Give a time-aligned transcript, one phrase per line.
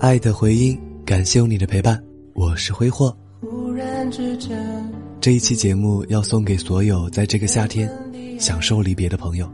[0.00, 3.14] 爱的回音，感谢有你的陪伴，我是挥霍。
[5.20, 7.86] 这一期节目要送给所有在这个夏天
[8.38, 9.46] 享受离别的朋友，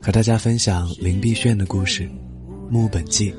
[0.00, 2.04] 和大家分享林碧炫的故事
[2.70, 3.32] 《木本记》。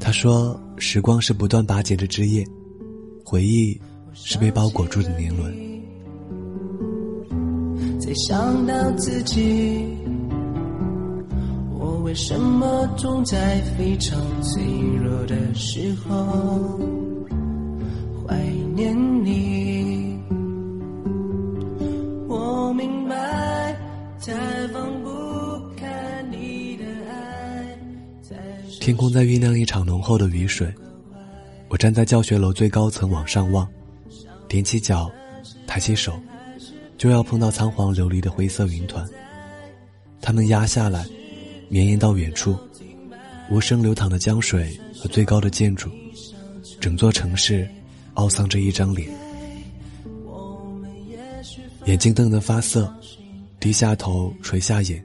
[0.00, 2.42] 他说：“时光是不断拔节的枝叶，
[3.22, 3.78] 回忆
[4.14, 5.54] 是被包裹住的年轮。”
[8.00, 10.07] 才想到自己，我
[12.08, 14.64] 为什么总在非常脆
[14.96, 16.80] 弱的时候
[18.26, 18.34] 怀
[18.74, 20.18] 念你？
[22.26, 23.76] 我明白，
[24.24, 24.32] 太
[24.68, 25.10] 放不
[25.76, 27.78] 开你的爱。
[28.80, 30.66] 天空在酝酿一场浓厚的雨水，
[31.68, 33.68] 我站在教学楼最高层往上望，
[34.48, 35.10] 踮起脚，
[35.66, 36.14] 抬起手。
[36.96, 39.06] 就要碰到仓皇流离的灰色云团，
[40.22, 41.04] 它们压下来，
[41.68, 42.56] 绵延到远处，
[43.50, 45.90] 无声流淌的江水和最高的建筑，
[46.80, 47.68] 整座城市
[48.14, 49.08] 懊丧着一张脸，
[51.86, 52.92] 眼睛瞪得发涩，
[53.60, 55.04] 低下头垂下眼，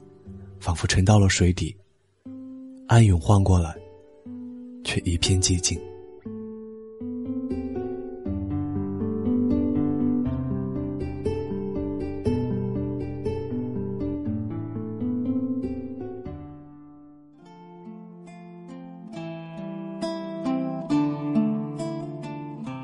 [0.59, 1.75] 仿佛沉到了水底。
[2.87, 3.75] 暗涌晃过来，
[4.83, 5.79] 却一片寂静。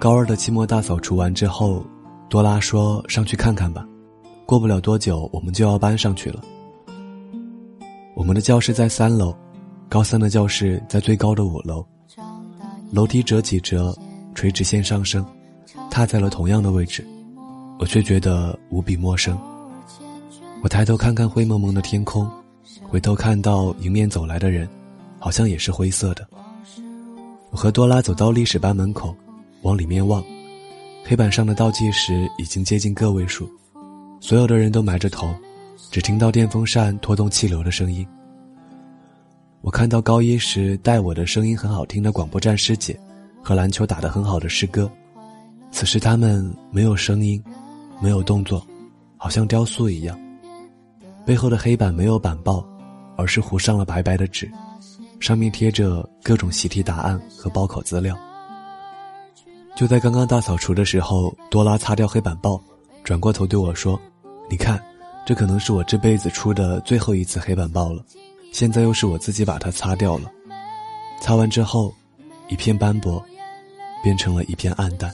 [0.10, 1.86] 高二的期末大扫除完之后，
[2.30, 3.88] 多拉说：“上去看看吧，
[4.44, 6.44] 过不了多久我们就要搬上去了。”
[8.18, 9.36] 我们的教室在三楼，
[9.88, 11.86] 高三的教室在最高的五楼，
[12.92, 13.96] 楼梯折几折，
[14.34, 15.24] 垂直线上升，
[15.92, 17.06] 踏在了同样的位置，
[17.78, 19.40] 我却觉得无比陌生。
[20.64, 22.28] 我抬头看看灰蒙蒙的天空，
[22.82, 24.68] 回头看到迎面走来的人，
[25.20, 26.28] 好像也是灰色的。
[27.52, 29.16] 我和多拉走到历史班门口。
[29.62, 30.24] 往里面望，
[31.04, 33.50] 黑板上的倒计时已经接近个位数，
[34.22, 35.28] 所有的人都埋着头，
[35.92, 38.08] 只听到电风扇拖动气流的声音。
[39.62, 42.98] 我看到高一时带我的声音很好听的广播站师姐，
[43.44, 44.90] 和篮球打得很好的师哥，
[45.72, 47.44] 此时他们没有声音，
[48.02, 48.66] 没有动作，
[49.18, 50.18] 好像雕塑一样。
[51.26, 52.66] 背后的黑板没有板报，
[53.18, 54.50] 而是糊上了白白的纸，
[55.20, 58.18] 上面贴着各种习题答案和报考资料。
[59.80, 62.62] 就在刚刚大扫除的时候，多拉擦掉黑板报，
[63.02, 63.98] 转过头对我说
[64.52, 64.78] ：“你看，
[65.26, 68.04] 这可能是我这辈子出的最后一次黑板报了。
[68.52, 70.30] 现在又是我自己把它擦掉了。
[71.22, 71.94] 擦完之后，
[72.50, 73.24] 一片斑驳，
[74.04, 75.10] 变成了一片暗淡。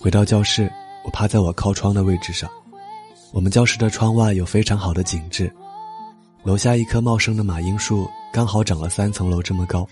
[0.00, 0.72] 回到教室，
[1.04, 2.48] 我趴在我靠窗的位置上。
[3.32, 5.52] 我们教室的窗外有非常好的景致，
[6.44, 9.84] 楼下一棵茂盛的马樱树刚好长了三层楼这么高。”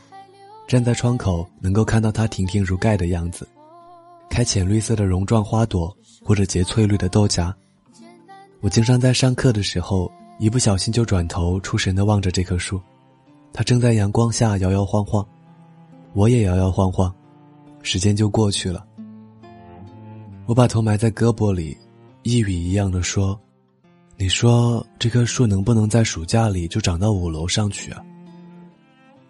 [0.66, 3.46] 站在窗口，能够看到它亭亭如盖的样子，
[4.30, 7.54] 开浅绿色的绒状花朵，或者结翠绿的豆荚。
[8.60, 12.80] 我经常在上课的时候，一不小心就转头出神地望着这棵树，
[13.52, 15.26] 它正在阳光下摇摇晃晃，
[16.14, 17.12] 我也摇摇晃晃，
[17.82, 18.86] 时间就过去了。
[20.46, 21.76] 我把头埋在胳膊里，
[22.22, 23.38] 一语一样的说
[24.16, 28.02] ：“你说这棵树能不能在暑假里就长到五楼上去啊？”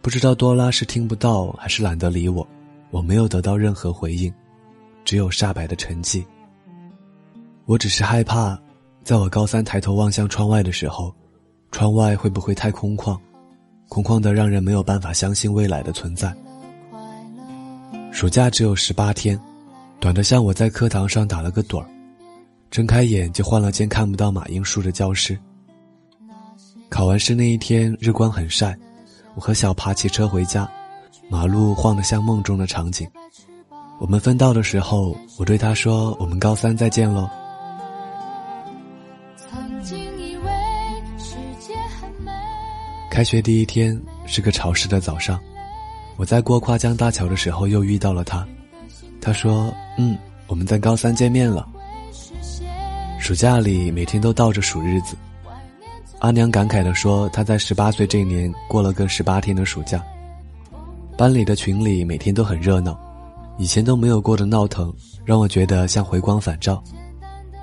[0.02, 2.46] 不知道多拉是听不到还是懒得理我，
[2.90, 4.34] 我没有得到任何回应，
[5.04, 6.24] 只有煞白的沉寂。
[7.66, 8.58] 我只是害怕，
[9.04, 11.14] 在我高三抬头望向窗外的时候，
[11.70, 13.16] 窗外会不会太空旷，
[13.88, 16.34] 空旷的让人没有办法相信未来的存在。
[18.10, 19.38] 暑假只有十八天，
[20.00, 21.86] 短的像我在课堂上打了个盹儿，
[22.72, 25.38] 睁开眼就换了间看不到马英树的教室。
[26.88, 28.76] 考完试那一天，日光很晒。
[29.34, 30.68] 我和小爬骑车回家，
[31.28, 33.08] 马路晃得像梦中的场景。
[33.98, 37.28] 我们分道的时候，我对他说：“我们高三再见喽。”
[43.10, 45.38] 开学第一天是个潮湿的早上，
[46.16, 48.46] 我在过跨江大桥的时候又遇到了他。
[49.20, 51.68] 他说：“嗯，我们在高三见面了。”
[53.20, 55.16] 暑假里每天都倒着数日子。
[56.22, 60.00] 阿娘感慨地说：“她在十八岁这一年过了个十八天的暑假。
[61.18, 62.96] 班里的群里每天都很热闹，
[63.58, 66.80] 以前都没有过的闹腾，让我觉得像回光返照。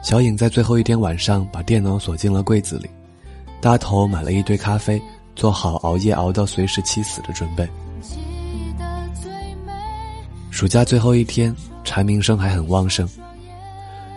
[0.04, 2.90] 小颖在最后一天晚上把电脑锁进了柜子里，
[3.62, 5.02] 大头买了一堆咖啡，
[5.38, 7.66] 做好熬夜熬到随时气死的准备。
[10.52, 13.08] 暑假最后一天，蝉鸣声还很旺盛。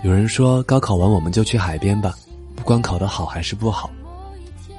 [0.03, 2.12] 有人说高考完我们就去海边吧，
[2.56, 3.89] 不管考得好还是不好。”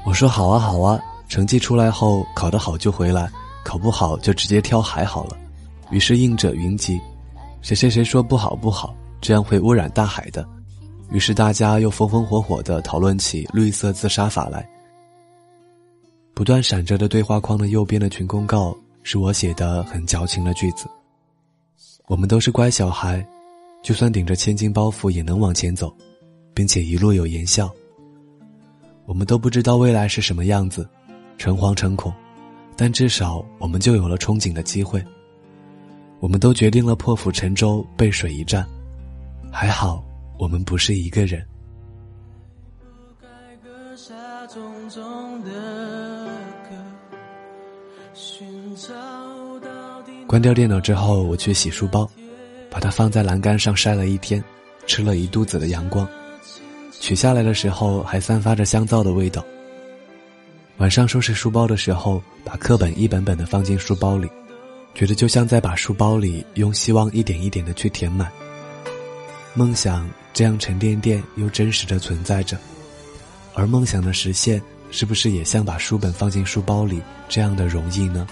[0.05, 3.31] 我说好啊好啊，成绩出来后考得好就回来，
[3.63, 5.38] 考不好就直接跳海好了。
[5.91, 7.00] 于是应者云集，
[7.61, 10.45] 谁谁谁说不好不好，这样会污染大海的。
[11.11, 14.67] 于是大家又风风火火地讨论起绿色自杀法来。
[16.33, 20.85] 不断闪着的对话框的右边的群公告是我写的很矫情的句子。
[22.07, 23.25] 我们都是乖小孩，
[23.81, 25.95] 就算顶着千斤包袱也能往前走，
[26.53, 27.71] 并且一路有言笑。
[29.05, 30.88] 我们都不知道未来是什么样子，
[31.38, 32.13] 诚惶诚恐，
[32.77, 35.03] 但至少我们就有了憧憬的机会。
[36.19, 38.65] 我们都决定了破釜沉舟，背水一战。
[39.51, 40.03] 还好，
[40.39, 41.45] 我们不是一个人。
[50.25, 52.09] 关掉电脑之后，我去洗书包，
[52.71, 54.41] 把它放在栏杆上晒了一天，
[54.88, 56.07] 吃了一肚子的阳光。
[57.03, 59.44] 取下来的时候还散发着香皂的味道。
[60.77, 64.29] 晚上收拾书包的时候，把课本一本本的放进书包里，
[64.95, 68.31] 觉得就像在把书包里用希望一点一点的去填满。
[69.53, 72.57] 梦想这样沉甸甸又真实的存在着，
[73.53, 78.25] 而梦想的实现，是不是也像把书本放进书包里这样的容易呢？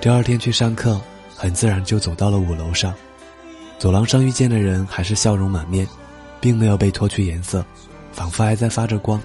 [0.00, 0.98] 第二天去上课。
[1.40, 2.92] 很自然就走到了五楼上，
[3.78, 5.86] 走廊上遇见的人还是笑容满面，
[6.40, 7.64] 并没有被脱去颜色，
[8.12, 9.20] 仿佛还在发着光。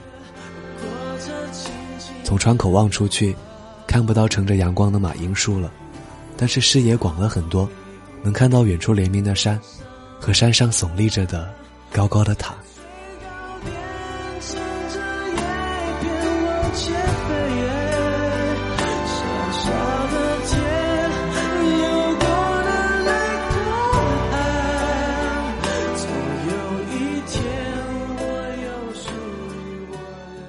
[2.24, 3.36] 从窗口望出去，
[3.88, 5.72] 看不到乘着阳光的马樱树了，
[6.38, 7.68] 但是视野广了很多，
[8.22, 9.60] 能看到远处连绵的山，
[10.20, 11.52] 和山上耸立着的
[11.92, 12.54] 高高的塔。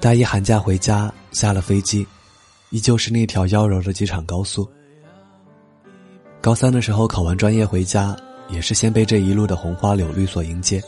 [0.05, 2.05] 大一寒假回家，下了飞机，
[2.69, 4.69] 依旧是那条妖娆的机场高速。
[6.39, 8.15] 高三的时候考完专业回家，
[8.47, 10.79] 也是先被这一路的红花柳绿所迎接。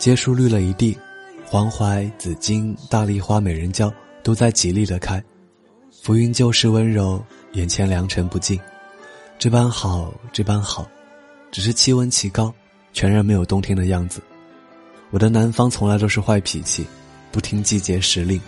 [0.00, 0.98] 街树绿了一地，
[1.44, 3.88] 黄槐、紫荆、大丽花、美人蕉
[4.24, 5.22] 都在极力的开，
[6.02, 8.58] 浮云旧事温柔，眼前良辰不尽，
[9.38, 10.88] 这般好，这般好，
[11.52, 12.52] 只是气温奇高，
[12.92, 14.20] 全然没有冬天的样子。
[15.10, 16.84] 我的南方从来都是坏脾气。
[17.32, 18.40] 不听季节时令。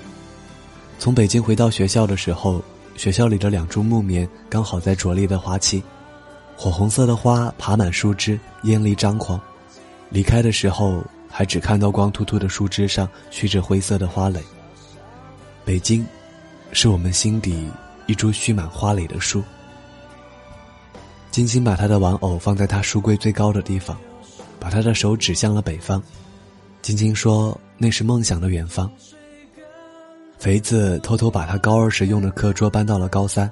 [0.99, 2.63] 从北京回到学校的时候，
[2.97, 5.83] 学校里的两株木棉刚好在着力的花期，
[6.57, 9.41] 火红色的花爬满树枝，艳丽张狂。
[10.11, 14.41] 离开的时候，还只看到光秃秃的树枝上蓄着灰色的花蕾。
[15.65, 16.07] 北京，
[16.73, 17.69] 是我们心底
[18.07, 19.43] 一株蓄满花蕾的树。
[21.31, 23.99] 金星把他的玩偶放在他书柜最高的地方，
[24.61, 26.01] 把他的手指向了北方。
[26.81, 28.91] 晶晶说：“那是梦想的远方。”
[30.39, 33.51] 肥子偷偷把他高二时用的课桌搬到了高三，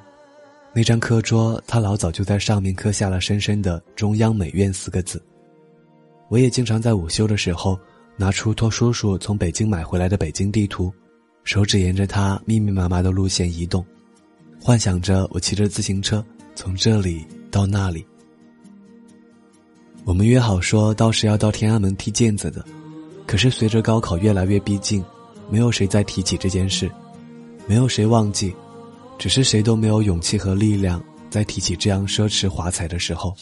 [0.74, 5.22] 那张课桌他老早就在上面刻下了深深的“中央美院”四个字。
[6.28, 7.78] 我也经常在午休的时候
[8.16, 10.92] 拿出托叔叔从北京买回来的北京地图，
[11.44, 13.84] 手指沿着它密密麻麻的路线移动，
[14.60, 16.22] 幻想着我骑着自行车
[16.54, 18.04] 从这里到那里。
[20.04, 22.62] 我们约好说到时要到天安门踢毽子的。
[23.32, 25.02] 可是随着高考越来越逼近，
[25.48, 26.92] 没有谁再提起这件事，
[27.66, 28.54] 没有谁忘记，
[29.18, 33.34] 只是谁都没有勇气和力量再提起这样奢侈华彩的时候。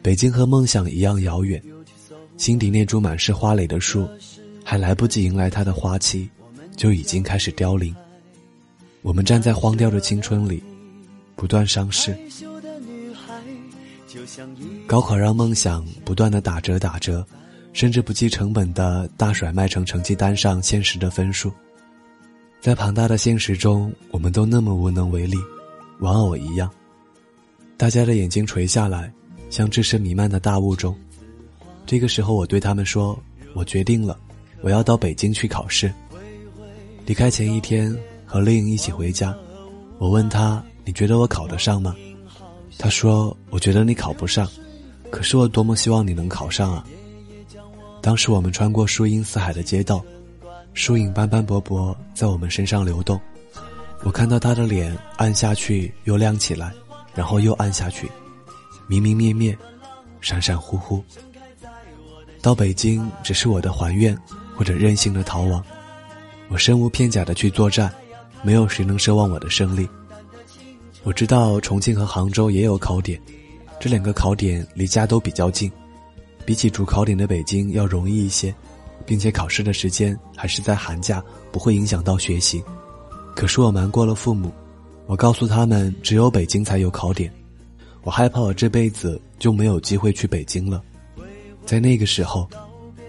[0.00, 1.62] 北京和梦想一样遥远，
[2.38, 4.08] 心底那株满是花蕾的树，
[4.64, 6.26] 还来不及迎来它的花期，
[6.74, 7.94] 就已经开始凋零。
[9.02, 10.62] 我们站在荒掉的青春里，
[11.36, 12.16] 不断伤逝。
[14.86, 17.22] 高考让梦想不断的打折打折。
[17.72, 21.52] 甚至不计成本的大甩卖成成绩单上现实的分数，
[22.60, 25.36] 在庞大的现实中，我们都那么无能为力，
[26.00, 26.70] 玩偶一样。
[27.76, 29.10] 大家的眼睛垂下来，
[29.48, 30.94] 像置身弥漫的大雾中。
[31.86, 33.18] 这个时候，我对他们说
[33.54, 34.18] ：“我决定了，
[34.60, 35.92] 我要到北京去考试。”
[37.06, 37.96] 离开前一天，
[38.26, 39.34] 和丽颖一起回家，
[39.98, 41.96] 我问他：“你觉得我考得上吗？”
[42.78, 44.46] 他说：“我觉得你考不上，
[45.10, 46.84] 可是我多么希望你能考上啊！”
[48.02, 50.02] 当时我们穿过树荫四海的街道，
[50.74, 53.20] 树影斑斑驳驳在我们身上流动。
[54.02, 56.72] 我看到他的脸暗下去又亮起来，
[57.14, 58.10] 然后又暗下去，
[58.86, 59.56] 明明灭灭，
[60.20, 61.04] 闪闪忽忽。
[62.40, 64.16] 到北京只是我的还愿，
[64.56, 65.62] 或者任性的逃亡。
[66.48, 67.92] 我身无片甲的去作战，
[68.42, 69.86] 没有谁能奢望我的胜利。
[71.02, 73.20] 我知道重庆和杭州也有考点，
[73.78, 75.70] 这两个考点离家都比较近。
[76.44, 78.54] 比起主考点的北京要容易一些，
[79.06, 82.62] 并且考试的时间还是在寒假，不会影响到学习。
[83.36, 84.52] 可是我瞒过了父母，
[85.06, 87.32] 我告诉他们只有北京才有考点，
[88.02, 90.82] 我害怕我这辈子就没有机会去北京了。
[91.64, 92.48] 在那个时候，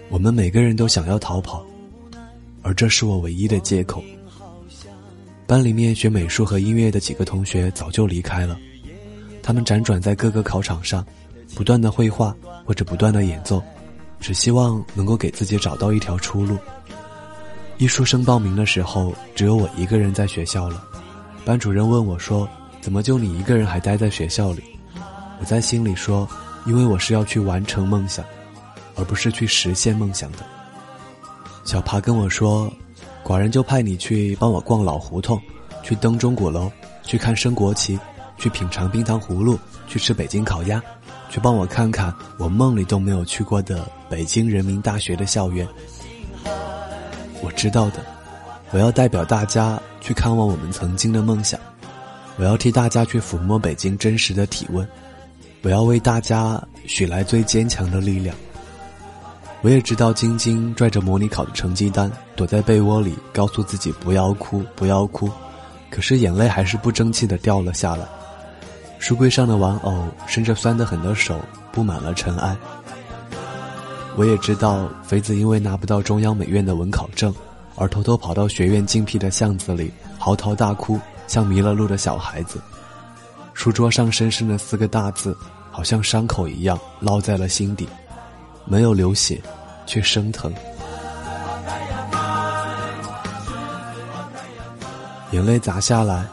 [0.08, 1.64] 我们每个人都想要逃跑，
[2.62, 4.02] 而这是我唯一的借口。
[5.46, 8.58] 班里面学美术和音乐的几个同学早就离开了，
[9.42, 11.04] 他们辗转在各个考场上，
[11.54, 12.34] 不断的绘画
[12.64, 13.62] 或者不断的演奏，
[14.20, 16.56] 只希望能够给自己找到一条出路。
[17.78, 20.82] 艺术生报名的时候，只有我一个人在学校了。
[21.44, 22.48] 班主任问我说
[22.80, 24.62] ：“怎么就你一个人还待在学校里？”
[25.40, 26.28] 我在心里说
[26.66, 28.24] ：“因为我是要去完成梦想，
[28.94, 30.38] 而不是去实现梦想的。”
[31.64, 32.72] 小爬跟我说。
[33.24, 35.40] 寡人就派你去帮我逛老胡同，
[35.84, 36.68] 去登钟鼓楼，
[37.04, 37.96] 去看升国旗，
[38.36, 39.56] 去品尝冰糖葫芦，
[39.86, 40.82] 去吃北京烤鸭，
[41.32, 45.66] 去帮我看看我梦里都没有去过的北京人民大学的校园。
[47.40, 48.04] 我知道的，
[48.70, 51.58] 我要代表大家去看望我们曾经的梦想，
[52.36, 54.86] 我要替大家去抚摸北京真实的体温，
[55.62, 58.36] 我要为大家许来最坚强的力量。
[59.62, 65.30] 我也知道，晶晶拽着模拟考的成绩单，躲在被窝里，告诉自己不要哭，不要哭，
[65.88, 68.06] 可是眼泪还是不争气的掉了下来。
[69.02, 71.40] 书柜上的玩偶，伸着酸得很的手，
[71.72, 72.56] 布满了尘埃。
[74.14, 77.34] 我也知道，肥子因为拿不到中央美院的文考证，
[77.74, 82.60] 而偷偷跑到学院静僻的巷子里，嚎啕大哭，像迷了路的小孩子。
[83.54, 85.36] 书桌上深深的四个大字，
[85.72, 87.88] 好像伤口一样，烙在了心底。
[88.66, 89.42] 没有流血，
[89.84, 90.54] 却生疼。
[95.32, 96.24] 眼泪砸下来，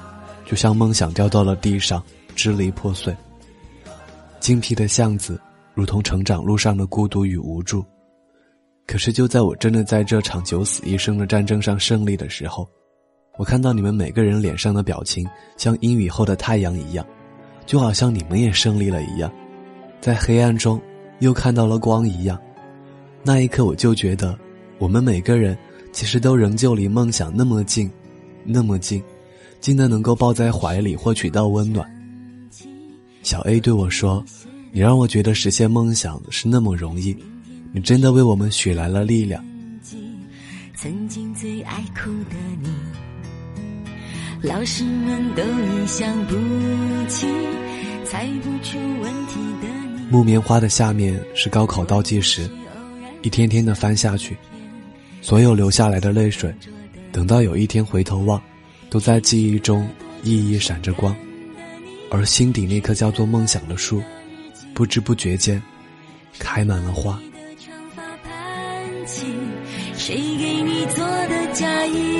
[0.45, 2.03] 就像梦想掉到了地上，
[2.39, 3.13] 支离破碎。
[4.39, 5.37] 精辟的巷子，
[5.73, 7.83] 如同成长路上的孤独与无助。
[8.87, 12.65] 可是，就在我真的在这场九死一生的战争上胜利的时候，
[13.37, 15.27] 我看到你们每个人脸上的表情，
[15.57, 17.05] 像阴雨后的太阳一样，
[17.65, 19.29] 就好像你们也胜利了一样，
[19.99, 20.81] 在黑暗中。
[21.19, 22.39] 又看到了光一样，
[23.23, 24.39] 那一刻我就觉得，
[24.77, 25.57] 我们每个人
[25.91, 27.91] 其实都仍旧离梦想那么近，
[28.45, 29.03] 那么近，
[29.59, 31.98] 近的能够抱在怀里获取到温暖。
[33.29, 34.25] 小 A 对我说
[34.73, 37.15] ：“你让我觉得实现梦想是那么容易，
[37.71, 39.45] 你真的为我们许来了力量。”
[40.73, 42.69] 曾经最爱哭的你，
[44.41, 46.33] 老师们都已想不
[47.07, 47.27] 起，
[48.03, 49.67] 猜不出问题的。
[50.09, 52.49] 木棉花的下面是高考倒计时，
[53.21, 54.35] 一天天的翻下去，
[55.21, 56.51] 所有流下来的泪水，
[57.11, 58.41] 等到有一天回头望，
[58.89, 59.87] 都在记忆中
[60.23, 61.15] 熠熠闪着光，
[62.11, 64.03] 而心底那棵叫做梦想的树，
[64.73, 65.61] 不知不觉间，
[66.37, 67.19] 开满了花。
[69.95, 72.19] 谁给你做的嫁衣？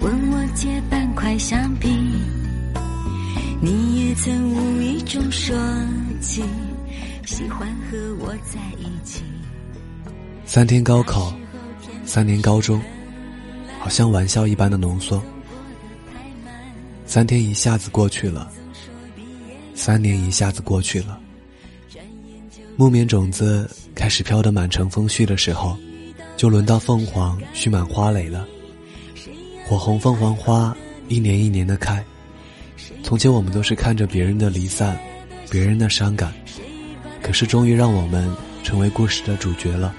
[0.00, 1.88] 问我借半块橡皮，
[3.60, 5.54] 你也曾无意中说
[6.22, 6.42] 起，
[7.26, 9.22] 喜欢和我在一起。
[10.46, 11.34] 三天高考，
[12.06, 12.80] 三年高中，
[13.78, 15.22] 好像玩笑一般的浓缩。
[17.04, 18.50] 三天一下子过去了，
[19.74, 21.20] 三年一下子过去了。
[22.76, 25.76] 木棉种子开始飘得满城风絮的时候，
[26.38, 28.46] 就轮到凤凰蓄满花蕾了。
[29.70, 32.04] 火红凤凰花一年一年的开。
[33.04, 34.98] 从前我们都是看着别人的离散，
[35.48, 36.34] 别人的伤感，
[37.22, 38.28] 可是终于让我们
[38.64, 39.94] 成为故事的主角了。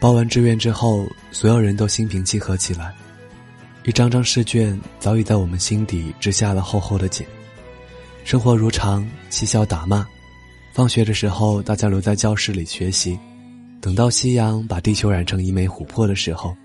[0.00, 2.94] 报完志愿之后，所有人都心平气和起来，
[3.84, 7.26] 一张张试卷早已在我们心底织下了厚厚的茧。
[8.24, 10.06] 生活如常，嬉笑打骂。
[10.72, 13.18] 放学的时候，大家留在教室里学习，
[13.82, 16.56] 等到夕阳把地球染成一枚琥珀的时候，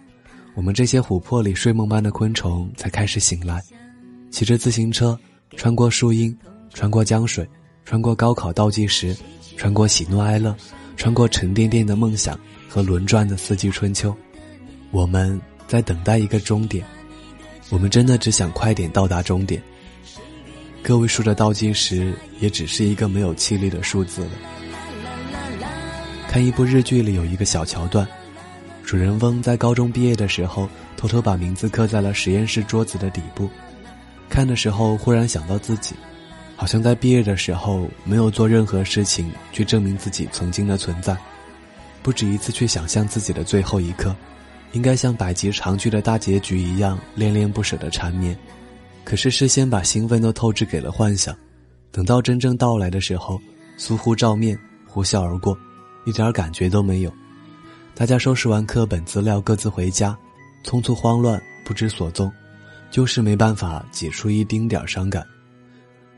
[0.58, 3.62] 我们这些琥珀里睡梦般的昆虫才开始醒来。
[4.32, 5.16] 骑着自行车，
[5.56, 6.36] 穿过树荫，
[6.74, 7.48] 穿过江水，
[7.86, 9.16] 穿过高考倒计时，
[9.56, 10.56] 穿过喜怒哀乐，
[10.96, 12.38] 穿过沉甸甸的梦想
[12.68, 14.12] 和轮转的四季春秋。
[14.90, 16.84] 我们在等待一个终点，
[17.70, 19.62] 我们真的只想快点到达终点。
[20.82, 24.32] 个位数的倒计时也只是一个没有气力的数字了。
[26.28, 28.08] 看一部日剧里有一个小桥段，
[28.88, 33.50] 主人翁在高中毕业的时候，偷偷把名字刻在了实验室桌子的底部。
[34.30, 35.94] 看的时候，忽然想到自己，
[36.56, 41.18] 好像在毕业的时候没有做任何事情去证明自己曾经的存在，
[42.02, 44.16] 不止一次去想象自己的最后一刻，
[44.72, 48.38] 应该像百集长剧的大结局一样恋恋不舍的缠绵。
[49.04, 51.36] 可是事先把兴奋都透支给了幻想，
[51.92, 53.38] 等到真正到来的时候，
[53.78, 55.58] 疏忽照面，呼啸而过，
[56.06, 57.12] 一点感觉都没有。
[57.98, 60.16] 大家收拾完课本资料，各自回家，
[60.64, 62.32] 匆匆慌乱，不知所踪，
[62.92, 65.26] 就是没办法挤出一丁点伤感。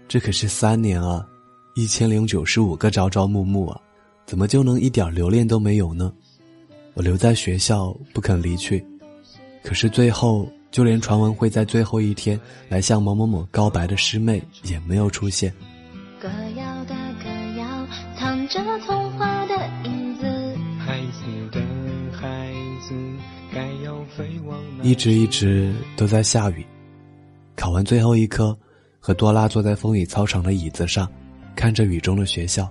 [0.05, 1.25] 这可是三年啊，
[1.75, 3.79] 一千零九十五个朝朝暮暮啊，
[4.25, 6.11] 怎么就能一点留恋都没有呢？
[6.95, 8.85] 我留在学校不肯离去，
[9.63, 10.45] 可是最后。
[10.71, 15.51] 就连传闻会在最后一天来向某某某告白的师妹也没有出现。
[16.21, 16.93] 歌谣的
[17.23, 19.55] 歌谣，藏着童话的
[19.85, 20.27] 影子。
[20.77, 21.59] 孩子的
[24.81, 26.65] 一直一直都在下雨。
[27.55, 28.57] 考完最后一科，
[28.99, 31.09] 和多拉坐在风雨操场的椅子上，
[31.55, 32.69] 看着雨中的学校。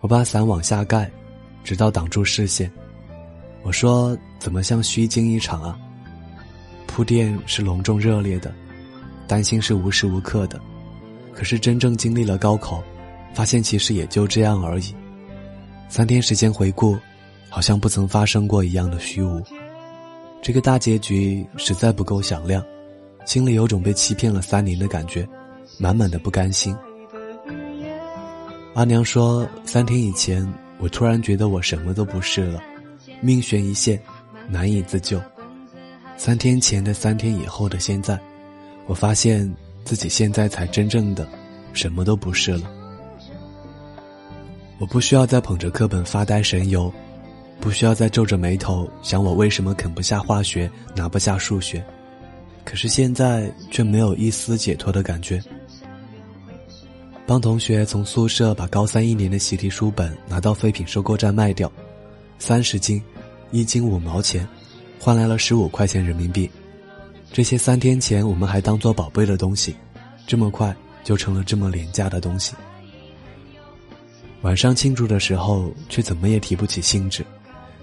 [0.00, 1.10] 我把伞往下盖，
[1.64, 2.70] 直到挡住视线。
[3.62, 5.76] 我说：“怎么像虚惊一场啊？”
[6.86, 8.54] 铺垫是隆重热烈的，
[9.26, 10.60] 担心是无时无刻的，
[11.34, 12.82] 可是真正经历了高考，
[13.34, 14.94] 发现其实也就这样而已。
[15.88, 16.96] 三天时间回顾，
[17.48, 19.42] 好像不曾发生过一样的虚无。
[20.40, 22.64] 这个大结局实在不够响亮，
[23.26, 25.28] 心里有种被欺骗了三年的感觉，
[25.78, 26.74] 满满的不甘心。
[28.74, 30.46] 阿娘说，三天以前
[30.78, 32.62] 我突然觉得我什么都不是了，
[33.20, 34.00] 命悬一线，
[34.48, 35.20] 难以自救。
[36.16, 38.18] 三天前的三天以后的现在，
[38.86, 39.52] 我发现
[39.84, 41.28] 自己现在才真正的
[41.72, 42.70] 什么都不是了。
[44.78, 46.92] 我不需要再捧着课本发呆神游，
[47.60, 51.84] 不需要再皱着眉头想我为什么啃不下化学，拿不下数学。
[52.64, 55.42] 可是现在却没有一丝解脱的感觉。
[57.26, 61.70] 帮同学从宿舍把高三一年的习题书本拿到废品收购站卖掉，
[62.38, 63.02] 三十斤，
[63.50, 64.48] 一斤五毛钱。
[65.00, 66.50] 换来了十五块钱人民币，
[67.32, 69.76] 这些三天前我们还当做宝贝的东西，
[70.26, 72.54] 这么快就成了这么廉价的东西。
[74.42, 77.24] 晚上庆祝的时候，却怎么也提不起兴致，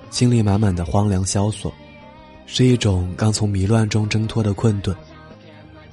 [0.09, 1.73] 心里满满的荒凉萧索，
[2.45, 4.95] 是一种刚从迷乱中挣脱的困顿。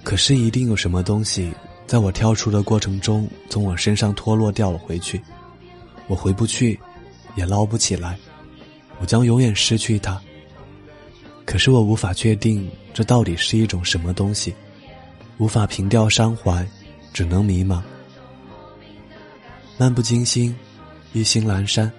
[0.04, 1.52] 可是一定有什么东西，
[1.86, 5.20] 在我跳出的过程中从我身上脱落掉了回去，
[6.08, 6.78] 我回不去，
[7.36, 8.18] 也捞不起来，
[9.00, 10.20] 我将永远失去它。
[11.44, 14.54] 可是我无法确定这到底是一种什么东西，
[15.38, 16.66] 无法平掉伤怀，
[17.12, 17.82] 只能迷茫。
[19.78, 20.54] 漫不经心，
[21.12, 21.90] 一心阑珊，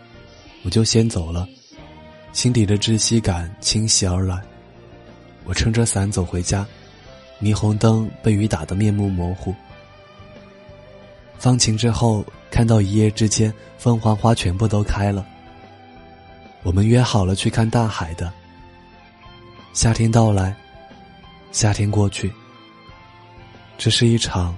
[0.63, 1.47] 我就先走了。
[2.33, 4.41] 心底的窒息感侵袭而来，
[5.45, 6.65] 我撑着伞走回家，
[7.39, 9.53] 霓虹灯被雨打得面目模糊。
[11.37, 15.25] 放晴之后，看到一夜之间凤凰花全部都开了。
[16.63, 18.31] 我们约好了去看大海的。
[19.73, 20.55] 夏天到来，
[21.51, 22.31] 夏天过去，
[23.77, 24.55] 这是一场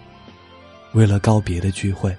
[0.93, 2.15] 为了告别的聚会。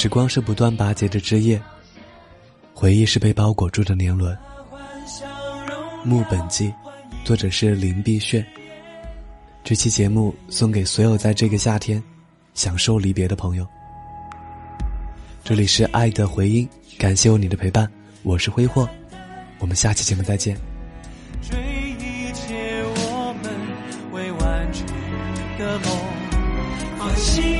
[0.00, 1.60] 时光是不断拔节的枝叶，
[2.72, 4.34] 回忆是被包裹住的年轮。
[6.02, 6.72] 木本记，
[7.22, 8.42] 作者是林碧炫。
[9.62, 12.02] 这期节目送给所有在这个夏天
[12.54, 13.66] 享受离别的朋友。
[15.44, 16.66] 这里是爱的回音，
[16.98, 17.86] 感谢有你的陪伴，
[18.22, 18.88] 我是挥霍，
[19.58, 20.56] 我们下期节目再见。
[21.42, 21.58] 追
[21.98, 23.52] 一切我们
[24.12, 24.86] 未完成
[25.58, 25.98] 的梦，
[26.98, 27.59] 放心。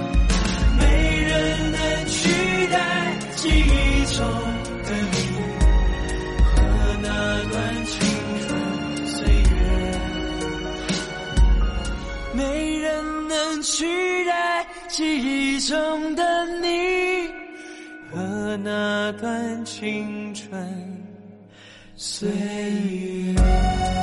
[13.71, 17.29] 取代记忆中的你
[18.11, 20.61] 和那段青春
[21.95, 24.00] 岁月。